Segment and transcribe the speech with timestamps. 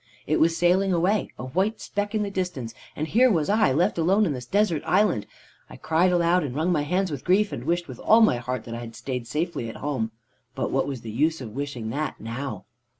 [0.25, 3.99] It was sailing away, a white speck in the distance, and here was I, left
[3.99, 5.27] alone upon this desert island.
[5.69, 8.63] I cried aloud and wrung my hands with grief, and wished with all my heart
[8.63, 10.09] that I had stayed safely at home.
[10.55, 12.65] But what was the use of wishing that now?